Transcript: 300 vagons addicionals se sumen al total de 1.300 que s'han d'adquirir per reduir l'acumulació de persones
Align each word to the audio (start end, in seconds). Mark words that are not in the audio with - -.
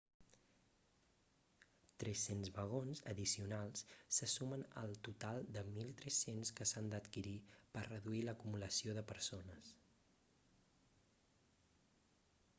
300 2.03 2.49
vagons 2.55 3.01
addicionals 3.11 3.83
se 4.19 4.29
sumen 4.35 4.63
al 4.83 4.95
total 5.07 5.45
de 5.57 5.63
1.300 5.83 6.51
que 6.61 6.67
s'han 6.71 6.89
d'adquirir 6.93 7.35
per 7.75 7.83
reduir 7.91 8.23
l'acumulació 8.29 8.95
de 8.99 9.03
persones 9.13 9.71